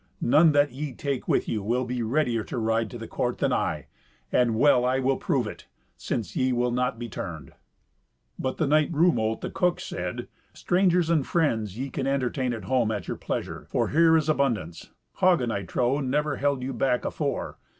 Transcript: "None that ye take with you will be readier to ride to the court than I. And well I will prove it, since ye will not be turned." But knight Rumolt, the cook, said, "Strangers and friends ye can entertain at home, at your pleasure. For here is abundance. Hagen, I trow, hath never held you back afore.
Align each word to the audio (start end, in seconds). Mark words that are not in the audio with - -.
"None 0.19 0.51
that 0.53 0.71
ye 0.71 0.93
take 0.95 1.27
with 1.27 1.47
you 1.47 1.61
will 1.61 1.85
be 1.85 2.01
readier 2.01 2.43
to 2.45 2.57
ride 2.57 2.89
to 2.89 2.97
the 2.97 3.07
court 3.07 3.37
than 3.37 3.53
I. 3.53 3.85
And 4.31 4.55
well 4.57 4.83
I 4.83 4.97
will 4.97 5.17
prove 5.17 5.45
it, 5.45 5.67
since 5.95 6.35
ye 6.35 6.51
will 6.51 6.71
not 6.71 6.97
be 6.97 7.07
turned." 7.07 7.51
But 8.39 8.59
knight 8.59 8.91
Rumolt, 8.91 9.41
the 9.41 9.51
cook, 9.51 9.79
said, 9.79 10.27
"Strangers 10.55 11.11
and 11.11 11.23
friends 11.23 11.77
ye 11.77 11.91
can 11.91 12.07
entertain 12.07 12.51
at 12.51 12.63
home, 12.63 12.89
at 12.89 13.07
your 13.07 13.15
pleasure. 13.17 13.67
For 13.69 13.89
here 13.89 14.17
is 14.17 14.27
abundance. 14.27 14.89
Hagen, 15.17 15.51
I 15.51 15.65
trow, 15.65 15.97
hath 15.97 16.05
never 16.05 16.37
held 16.37 16.63
you 16.63 16.73
back 16.73 17.05
afore. 17.05 17.59